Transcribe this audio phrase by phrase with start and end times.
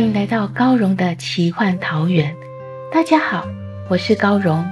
[0.00, 2.34] 欢迎来到高荣的奇幻桃源。
[2.90, 3.46] 大家好，
[3.90, 4.64] 我是高荣。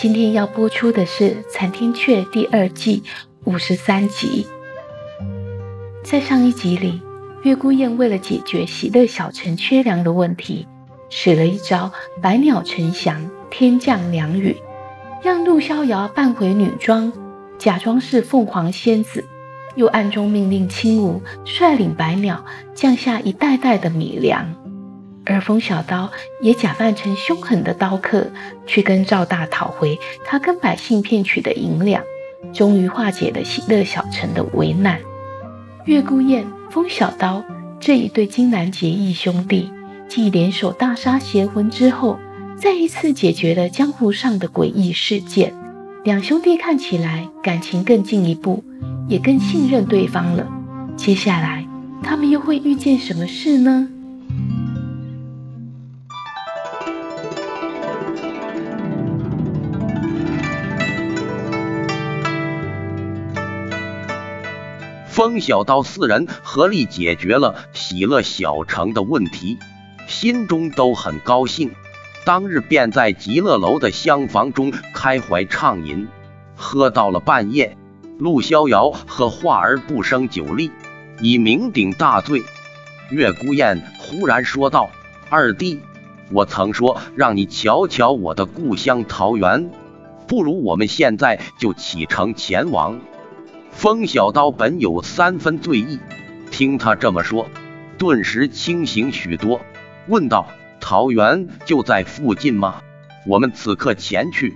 [0.00, 3.02] 今天要播出的是《残天阙》第二季
[3.44, 4.46] 五十三集。
[6.02, 6.98] 在上一集里，
[7.42, 10.66] 月孤雁为了解决喜乐小城缺粮的问题，
[11.10, 14.56] 使了一招“百鸟呈祥，天降良雨”，
[15.22, 17.12] 让陆逍遥扮回女装，
[17.58, 19.26] 假装是凤凰仙子，
[19.74, 22.42] 又暗中命令青梧率领百鸟
[22.74, 24.50] 降下一袋袋的米粮。
[25.30, 26.10] 而风小刀
[26.42, 28.26] 也假扮成凶狠的刀客，
[28.66, 32.02] 去跟赵大讨回他跟百姓骗取的银两，
[32.52, 34.98] 终于化解了喜乐小城的危难。
[35.84, 37.44] 月孤雁、风小刀
[37.78, 39.70] 这一对金兰结义兄弟，
[40.08, 42.18] 继联手大杀邪魂之后，
[42.56, 45.54] 再一次解决了江湖上的诡异事件。
[46.02, 48.64] 两兄弟看起来感情更进一步，
[49.06, 50.46] 也更信任对方了。
[50.96, 51.64] 接下来，
[52.02, 53.88] 他们又会遇见什么事呢？
[65.20, 69.58] 风小刀四人合力解决了喜乐小城的问题，
[70.08, 71.72] 心中都很高兴。
[72.24, 76.08] 当日便在极乐楼的厢房中开怀畅饮，
[76.56, 77.76] 喝到了半夜。
[78.18, 80.72] 陆逍遥和画儿不胜酒力，
[81.20, 82.42] 已酩酊大醉。
[83.10, 84.88] 月孤雁忽然说道
[85.28, 85.80] ：“二弟，
[86.32, 89.70] 我曾说让你瞧瞧我的故乡桃源，
[90.26, 92.98] 不如我们现在就启程前往。”
[93.72, 95.98] 风小刀本有三分醉意，
[96.50, 97.48] 听他这么说，
[97.96, 99.62] 顿时清醒许多，
[100.06, 100.48] 问道
[100.80, 102.82] ：“桃园就在附近吗？
[103.26, 104.54] 我们此刻前去，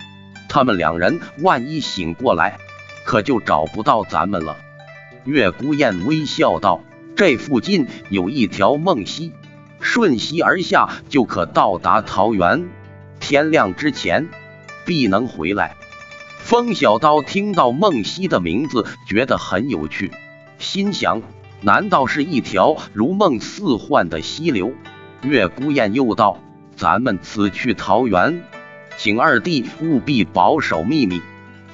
[0.48, 2.58] 他们两人万一醒过来，
[3.06, 4.56] 可就找不到咱们了。”
[5.24, 6.82] 月孤雁微笑道
[7.16, 9.32] ：“这附近有一条梦溪，
[9.80, 12.68] 顺溪而下就可到达桃园，
[13.20, 14.28] 天亮之前
[14.84, 15.76] 必能回来。”
[16.44, 20.12] 风小刀听到梦溪的名字，觉得很有趣，
[20.58, 21.22] 心想：
[21.62, 24.70] 难道是一条如梦似幻的溪流？
[25.22, 26.38] 月孤雁又道
[26.76, 28.42] ：“咱们此去桃园，
[28.98, 31.22] 请二弟务必保守秘密，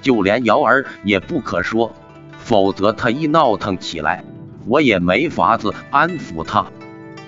[0.02, 1.92] 就连瑶儿也不可说，
[2.38, 4.22] 否则他一闹腾起来，
[4.66, 6.64] 我也没法子安抚他。”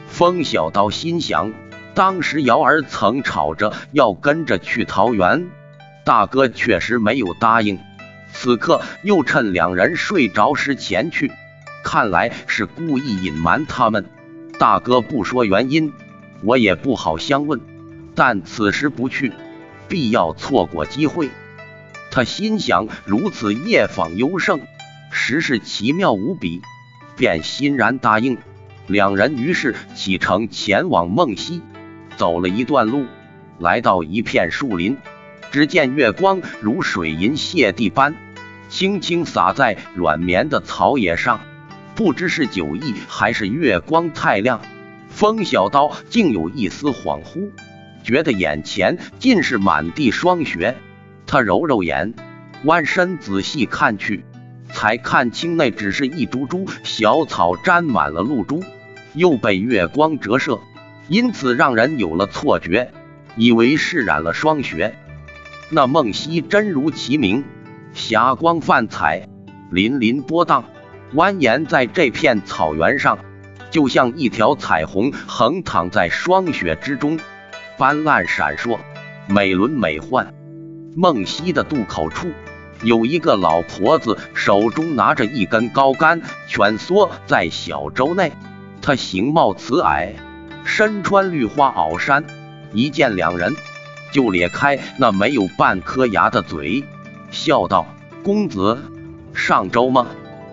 [0.06, 1.52] 风小刀心想：
[1.92, 5.50] 当时瑶儿曾吵着要跟着去桃园。
[6.04, 7.78] 大哥确实没有答应，
[8.32, 11.30] 此刻又趁两人睡着时前去，
[11.84, 14.04] 看来是故意隐瞒他们。
[14.58, 15.92] 大哥不说原因，
[16.42, 17.60] 我也不好相问。
[18.14, 19.32] 但此时不去，
[19.88, 21.30] 必要错过机会。
[22.10, 24.60] 他心想，如此夜访幽胜，
[25.12, 26.60] 实是奇妙无比，
[27.16, 28.38] 便欣然答应。
[28.88, 31.62] 两人于是启程前往梦溪，
[32.16, 33.06] 走了一段路，
[33.58, 34.98] 来到一片树林。
[35.52, 38.14] 只见月光如水银泻地般，
[38.70, 41.40] 轻轻洒在软绵的草野上。
[41.94, 44.62] 不知是酒意还是月光太亮，
[45.10, 47.50] 风小刀竟有一丝恍惚，
[48.02, 50.74] 觉得眼前尽是满地霜雪。
[51.26, 52.14] 他揉揉眼，
[52.64, 54.24] 弯身仔细看去，
[54.72, 58.64] 才看清那只是一株株小草沾满了露珠，
[59.12, 60.58] 又被月光折射，
[61.08, 62.90] 因此让人有了错觉，
[63.36, 64.96] 以为是染了霜雪。
[65.74, 67.44] 那梦溪真如其名，
[67.94, 69.26] 霞光泛彩，
[69.72, 70.66] 粼粼波荡，
[71.14, 73.18] 蜿蜒在这片草原上，
[73.70, 77.18] 就像一条彩虹横躺在霜雪之中，
[77.78, 78.78] 斑斓闪烁，
[79.26, 80.26] 美轮美奂。
[80.94, 82.28] 梦溪的渡口处，
[82.82, 88.30] 有一个老婆子，手中拿着一根高杆，蜷缩在小舟内。
[88.82, 90.10] 她形貌慈蔼，
[90.64, 92.22] 身穿绿花袄衫，
[92.74, 93.56] 一见两人。
[94.12, 96.84] 就咧开那没有半颗牙的嘴，
[97.30, 97.86] 笑道
[98.22, 98.78] ：“公子
[99.34, 100.06] 上周吗？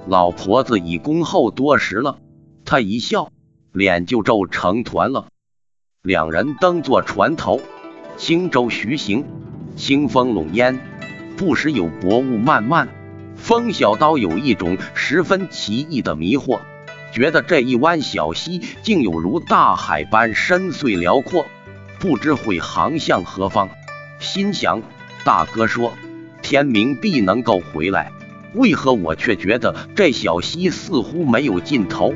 [0.08, 2.18] 老婆子已恭候多时了。”
[2.66, 3.32] 他一笑，
[3.74, 5.28] 脸就皱成团了。
[6.02, 7.60] 两人登坐船头，
[8.16, 9.26] 轻舟徐行，
[9.76, 10.80] 清风笼烟，
[11.36, 12.88] 不时有薄雾漫漫。
[13.36, 16.60] 风小刀有一种十分奇异的迷惑，
[17.12, 21.46] 觉得这一湾小溪竟有如大海般深邃辽阔，
[22.00, 23.70] 不知会航向何方。
[24.20, 24.82] 心想：
[25.24, 25.94] 大哥说
[26.42, 28.12] 天明必能够回来，
[28.54, 32.14] 为何我却觉得这小溪似乎没有尽头？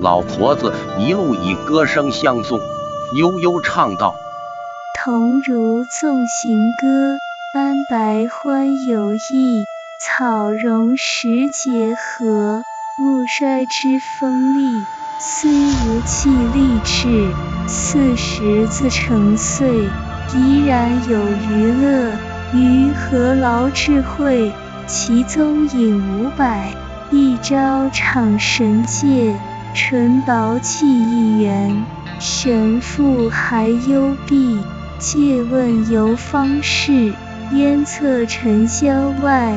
[0.00, 2.58] 老婆子一路以歌声相送。
[3.14, 4.14] 悠悠唱道
[5.04, 7.18] ：“桐如纵行歌，
[7.52, 9.64] 斑白欢有意。
[10.00, 12.62] 草荣时节和，
[13.00, 14.82] 物衰之风力。
[15.20, 17.32] 虽无气力至，
[17.66, 19.88] 四十自成岁，
[20.34, 21.18] 依然有
[21.50, 22.12] 余乐。
[22.54, 24.52] 于何劳智慧？
[24.86, 26.70] 其踪影五百，
[27.10, 29.34] 一朝敞神界，
[29.74, 31.84] 纯薄气一元。”
[32.20, 34.58] 神父还幽闭，
[34.98, 37.12] 借问游方士，
[37.52, 39.54] 烟侧尘嚣外。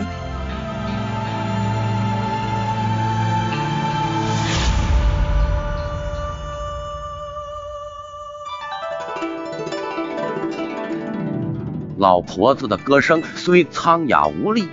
[12.05, 14.67] 老婆子的歌声虽苍哑无力，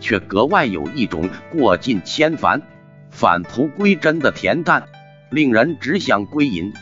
[0.00, 2.60] 却格外有一种过尽千帆、
[3.10, 4.84] 返璞归真的恬淡，
[5.30, 6.74] 令人只想归隐。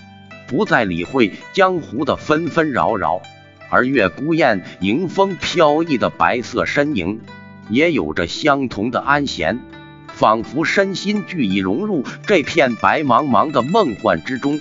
[0.48, 3.22] 不再理会江湖的纷纷扰扰，
[3.70, 7.20] 而月孤雁迎风飘逸的白色身影，
[7.68, 9.60] 也有着相同的安闲，
[10.08, 14.58] 仿佛身心俱已融入这片白茫茫的梦幻之中。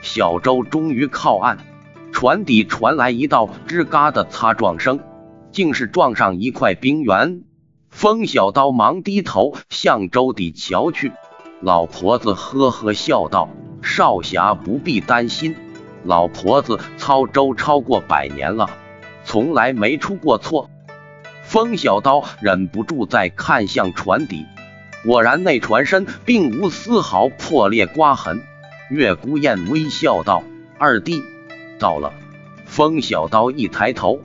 [0.00, 1.58] 小舟终于靠岸，
[2.14, 5.00] 船底传来一道吱嘎的擦撞声，
[5.50, 7.42] 竟是撞上一块冰原。
[7.90, 11.10] 风小刀忙低头向舟底瞧去，
[11.60, 13.48] 老婆子呵呵笑道。
[13.82, 15.56] 少侠不必担心，
[16.04, 18.70] 老婆子操舟超过百年了，
[19.24, 20.70] 从来没出过错。
[21.42, 24.46] 风小刀忍不住再看向船底，
[25.04, 28.40] 果然那船身并无丝毫破裂刮痕。
[28.88, 30.44] 月孤雁微笑道
[30.78, 31.20] ：“二弟
[31.84, 32.14] 到了。”
[32.64, 34.20] 风小刀一抬头，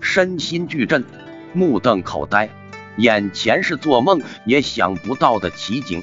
[0.00, 1.04] 身心俱震，
[1.52, 2.50] 目瞪口呆，
[2.96, 6.02] 眼前是做梦也想不到的奇景。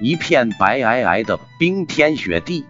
[0.00, 2.66] 一片白皑皑的冰天雪地，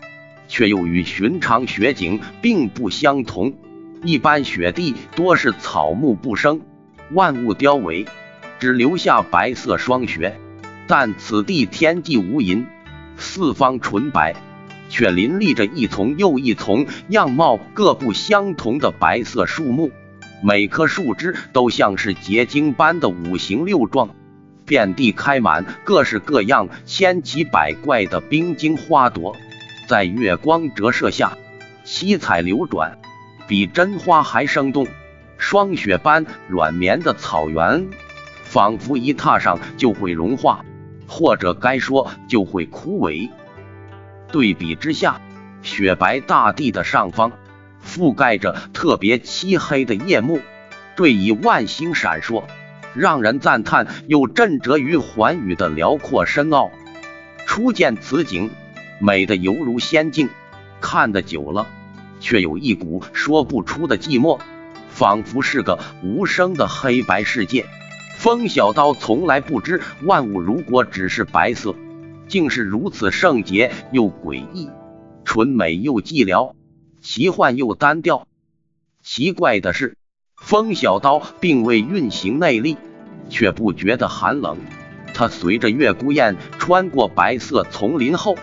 [0.46, 3.52] 却又与寻常雪景并不相同。
[4.04, 6.60] 一般雪地多是草木不生，
[7.12, 8.06] 万物凋萎，
[8.60, 10.38] 只留下白色霜雪。
[10.86, 12.64] 但此地天际无垠，
[13.16, 14.34] 四方纯白，
[14.90, 19.90] 却林立着一丛又一丛样貌各不相同的白色树木，
[20.42, 24.10] 每棵树枝都像是结晶般的五行六状。
[24.66, 29.34] 遍地开满各式各样、千奇百怪的冰晶花朵，
[29.88, 31.36] 在月光折射下，
[31.82, 32.98] 七彩流转，
[33.48, 34.86] 比真花还生动。
[35.38, 37.88] 霜雪般软绵的草原，
[38.44, 40.64] 仿佛一踏上就会融化，
[41.08, 43.28] 或者该说就会枯萎。
[44.32, 45.20] 对比之下，
[45.62, 47.32] 雪白大地的上方，
[47.84, 50.40] 覆盖着特别漆黑的夜幕，
[50.96, 52.44] 缀以万星闪烁。
[52.92, 56.72] 让人赞叹又震慑于寰宇的辽阔深奥。
[57.46, 58.50] 初见此景，
[58.98, 60.26] 美的犹如仙境；
[60.80, 61.68] 看得久了，
[62.18, 64.40] 却有一股说不出的寂寞，
[64.88, 67.64] 仿佛是个无声的黑白世界。
[68.16, 71.76] 风小刀从来不知万物如果只是白色，
[72.30, 74.70] 竟是如此圣洁又诡异，
[75.26, 76.54] 纯美又寂寥，
[77.02, 78.26] 奇幻又单调。
[79.02, 79.96] 奇怪的是。
[80.42, 82.78] 风小刀并未运行内力，
[83.28, 84.56] 却不觉得寒冷。
[85.12, 88.38] 他随着月孤雁穿过白色丛林后，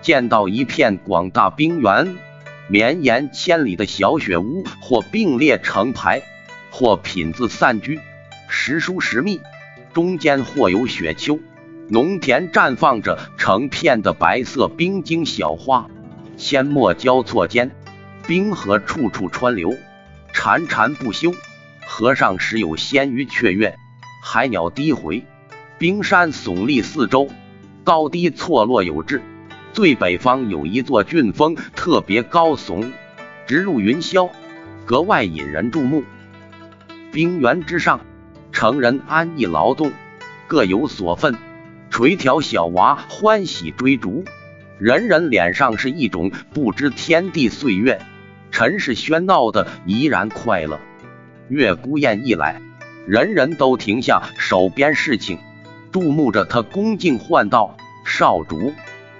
[0.00, 2.16] 见到一片广大冰原，
[2.68, 6.22] 绵延千里的小雪屋，或并列成排，
[6.70, 8.00] 或品字散居，
[8.48, 9.38] 时疏时密。
[9.92, 11.38] 中间或有雪丘，
[11.92, 15.90] 农田绽放着成片的白色冰晶小花，
[16.38, 17.70] 阡陌交错间，
[18.26, 19.74] 冰河处处穿流。
[20.32, 21.34] 潺潺不休，
[21.86, 23.76] 河上时有仙鱼雀跃，
[24.24, 25.26] 海鸟低回，
[25.76, 27.28] 冰山耸立四周，
[27.84, 29.20] 高低错落有致。
[29.74, 32.90] 最北方有一座峻峰，特别高耸，
[33.46, 34.30] 直入云霄，
[34.86, 36.04] 格外引人注目。
[37.12, 38.00] 冰原之上，
[38.50, 39.92] 成人安逸劳动，
[40.46, 41.36] 各有所分，
[41.92, 44.24] 垂髫小娃欢喜追逐，
[44.78, 48.00] 人人脸上是一种不知天地岁月。
[48.50, 50.80] 尘世喧闹的怡然快乐。
[51.48, 52.62] 月孤雁一来，
[53.06, 55.38] 人人都停下手边事情，
[55.92, 58.72] 注目着他恭敬唤道：“少主！”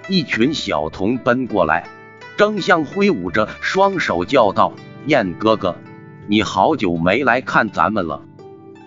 [0.09, 1.87] 一群小童奔过来，
[2.37, 4.73] 争相挥舞着双手叫道
[5.05, 5.77] ：“燕哥哥，
[6.25, 8.23] 你好久没来看咱们了。”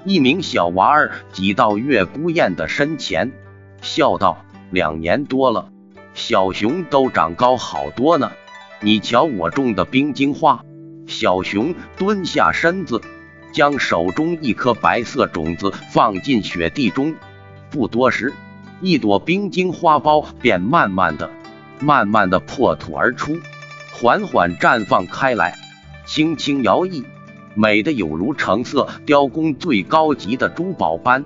[0.05, 3.31] 一名小娃儿挤到月孤雁的身前，
[3.87, 5.71] 笑道：“两年多了，
[6.13, 8.33] 小熊都长高好多呢。
[8.81, 10.63] 你瞧我种的冰晶花。”
[11.07, 13.01] 小熊蹲下身子，
[13.53, 17.15] 将手中一颗白色种子放进雪地中。
[17.71, 18.35] 不多时，
[18.81, 21.31] 一朵冰晶花苞便慢慢的、
[21.79, 23.39] 慢慢的破土而出，
[23.93, 25.57] 缓缓绽放开来，
[26.05, 27.05] 轻轻摇曳，
[27.55, 31.25] 美的有如成色雕工最高级的珠宝般。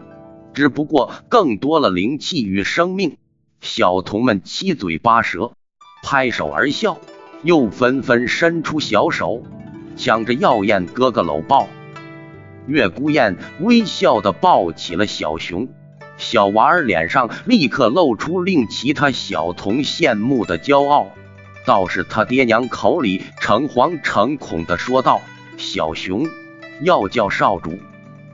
[0.52, 3.16] 只不过更多了灵气与生命。
[3.60, 5.52] 小童们七嘴八舌，
[6.02, 6.98] 拍手而笑，
[7.42, 9.42] 又纷纷伸出小手。
[9.96, 11.68] 抢着耀燕哥哥搂抱，
[12.66, 15.68] 月孤雁微笑的抱起了小熊，
[16.16, 21.08] 小娃儿脸上立刻露出令其他小童羡慕的骄傲。
[21.66, 25.20] 倒是他爹娘口里诚惶诚恐的说道
[25.58, 26.26] ：“小熊
[26.80, 27.78] 要叫少主，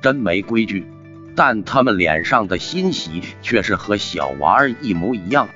[0.01, 0.87] 真没规矩。”
[1.37, 5.49] 但他们脸上的欣喜却是和小娃儿一模一样。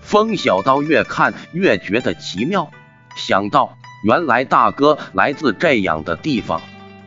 [0.00, 2.72] 风小刀越看越觉得奇妙，
[3.14, 3.76] 想到。
[4.02, 6.62] 原来大哥来自这样的地方，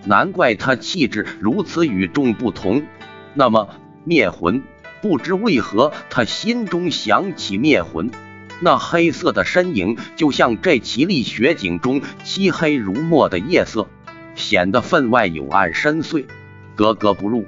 [0.05, 2.83] 难怪他气质如此与众不同。
[3.33, 3.67] 那么
[4.03, 4.61] 灭魂，
[5.01, 8.11] 不知为何他心中想起灭魂，
[8.59, 13.87] 那黑色的身影就像这绮丽雪景中漆黑如墨的夜色，
[14.35, 16.27] 显得分外幽暗深邃，
[16.75, 17.47] 格格不入。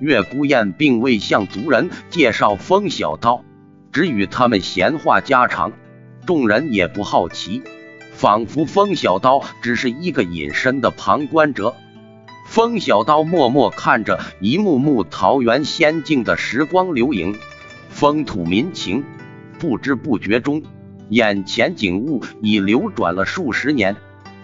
[0.00, 3.44] 月孤雁并未向族人介绍风小刀，
[3.92, 5.72] 只与他们闲话家常，
[6.26, 7.62] 众人也不好奇。
[8.12, 11.74] 仿佛风小刀只是一个隐身的旁观者。
[12.46, 17.36] 风小刀默默看着一幕幕桃源仙境的时光流影，
[17.90, 19.04] 风土民情，
[19.58, 20.62] 不知不觉中，
[21.10, 23.96] 眼前景物已流转了数十年，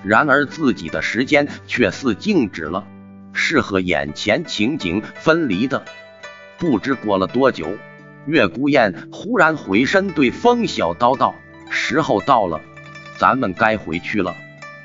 [0.04, 2.86] 然而自己的时间却似静止了，
[3.34, 5.84] 是和眼前情景分离的。
[6.56, 7.76] 不知过了多久，
[8.26, 11.34] 月孤雁忽然回身对风小刀道
[11.68, 12.60] ：“时候到了。”
[13.18, 14.34] 咱们该回去了。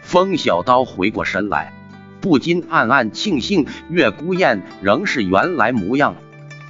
[0.01, 1.73] 风小刀回过神来，
[2.21, 6.15] 不禁暗暗庆幸月孤雁仍是原来模样，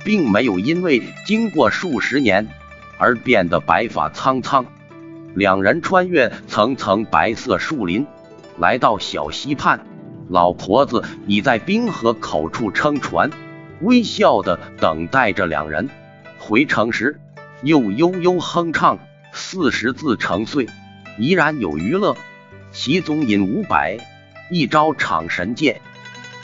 [0.05, 2.47] 并没有因为经过数十年
[2.97, 4.65] 而变得白发苍苍。
[5.35, 8.07] 两人穿越层层白色树林，
[8.57, 9.85] 来到小溪畔，
[10.29, 13.31] 老婆子已在冰河口处撑船，
[13.81, 15.89] 微笑的等待着两人。
[16.37, 17.19] 回城时，
[17.63, 18.99] 又悠悠哼唱
[19.33, 20.67] 四十字成岁。
[21.17, 22.15] 怡然有余乐，
[22.71, 23.97] 其中引五百，
[24.51, 25.81] 一招场神剑。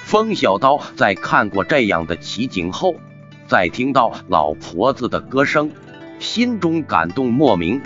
[0.04, 2.96] 风小刀在看过这样的奇景后，
[3.48, 5.72] 再听到老婆子的歌声，
[6.20, 7.82] 心中感动莫名，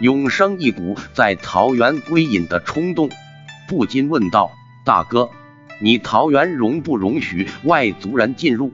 [0.00, 3.08] 涌生一股在桃园归隐的冲动，
[3.68, 4.50] 不禁问道
[4.84, 5.30] ：“大哥，
[5.84, 8.72] 你桃园容不容许外族人进入？”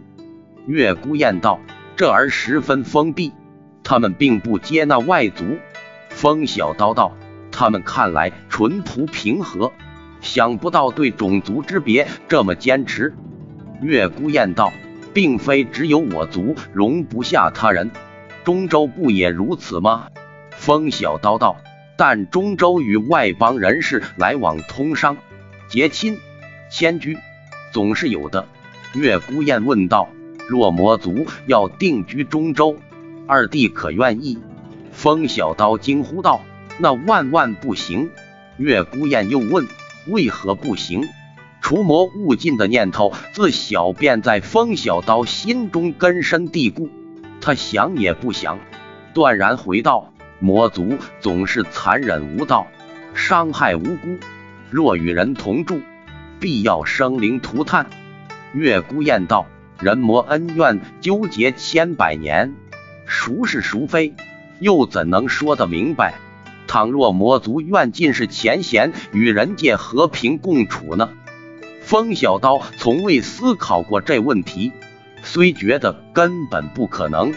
[0.69, 1.59] 月孤雁道
[1.97, 3.33] ：“这儿十分封闭，
[3.83, 5.59] 他们并不接纳外族。”
[6.11, 7.13] 风小刀道。
[7.53, 9.73] 他们看来淳朴平和，
[10.21, 13.13] 想不到对种族之别这么坚持。
[13.83, 14.73] 月孤雁道，
[15.13, 17.91] 并非只有我族容不下他人，
[18.45, 20.07] 中州不也如此吗？
[20.53, 21.57] 风小刀道，
[21.99, 25.17] 但中州与外邦人士来往通商、
[25.69, 26.17] 结亲、
[26.71, 27.19] 迁居，
[27.73, 28.47] 总是有的。
[28.95, 30.09] 月孤雁问道，
[30.49, 32.77] 若魔族要定居中州，
[33.27, 34.39] 二弟可愿意？
[34.93, 36.41] 风小刀惊呼道。
[36.83, 38.11] 那万万不行！
[38.57, 39.67] 月孤雁又问
[40.09, 41.07] ：“为何不行？”
[41.61, 46.89] 除魔勿尽的念头自小便在风小刀心中根深蒂固，
[47.43, 48.59] 他想也不想，
[49.13, 52.67] 断然回道：“魔族总是残忍无道，
[53.15, 54.17] 伤害无辜。
[54.71, 55.83] 若与人同住，
[56.41, 57.87] 必要生灵涂炭。”
[58.53, 59.47] 月孤雁道
[59.79, 62.55] ：“人魔恩怨纠结千百年，
[63.07, 64.15] 孰是孰非，
[64.59, 66.15] 又怎能说得明白？”
[66.67, 71.11] 倘若魔族愿尽是前嫌，与人界和平共处呢？
[71.83, 74.71] 风小刀从未思考过这问题，
[75.25, 77.35] 虽觉得根本不可能，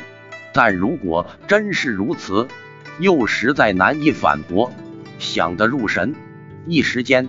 [0.54, 2.48] 但如果真是如此，
[3.00, 4.72] 又实在难以反驳。
[5.18, 6.14] 想得入神，
[6.68, 7.28] 一时间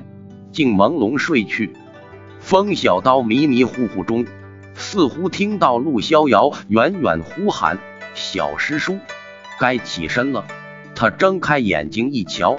[0.55, 1.75] 竟朦胧睡去。
[2.41, 4.25] 风小刀迷迷糊糊中，
[4.75, 7.79] 似乎听到陆逍遥远远呼喊
[8.15, 8.99] ：“小师叔，
[9.59, 10.47] 该起身了。”
[10.95, 12.57] 他睁开眼睛一瞧，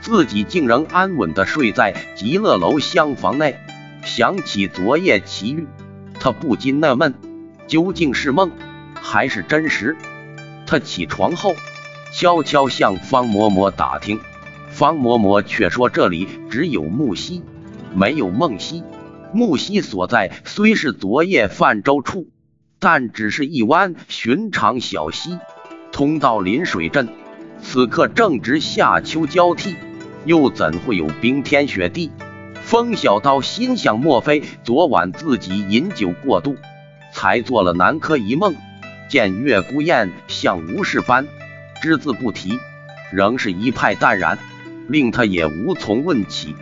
[0.00, 3.56] 自己竟然安稳地睡在极乐楼厢房内。
[4.02, 5.66] 想起昨夜奇遇，
[6.18, 7.14] 他不禁纳闷：
[7.66, 8.52] 究竟是梦
[8.94, 9.96] 还是真实？
[10.66, 11.54] 他起床后，
[12.12, 14.18] 悄悄向方嬷嬷打听，
[14.74, 17.44] 方嬷嬷却说这里只有木溪，
[17.94, 18.82] 没有梦溪。
[19.32, 22.26] 木溪所在虽是昨夜泛舟处，
[22.80, 25.38] 但只是一湾寻常小溪，
[25.92, 27.08] 通到临水镇。
[27.62, 29.76] 此刻正值夏秋交替，
[30.24, 32.10] 又怎会有冰天雪地？
[32.60, 36.56] 风小刀心想：莫非昨晚自己饮酒过度，
[37.12, 38.56] 才做了南柯一梦？
[39.08, 41.28] 见月孤雁像无事般
[41.80, 42.58] 只字不提，
[43.12, 44.36] 仍是一派淡然，
[44.88, 46.54] 令他也无从问起。